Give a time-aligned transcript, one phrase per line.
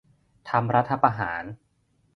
[0.49, 1.43] ทำรัฐประหาร